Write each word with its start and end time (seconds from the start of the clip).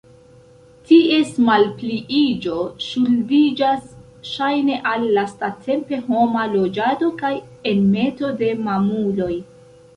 Ties 0.91 1.33
malpliiĝo 1.49 2.55
ŝuldiĝas 2.85 3.85
ŝajne 4.31 4.81
al 4.95 5.07
lastatempe 5.19 6.03
homa 6.09 6.49
loĝado 6.57 7.15
kaj 7.23 7.35
enmeto 7.77 8.37
de 8.45 8.53
mamuloj. 8.69 9.35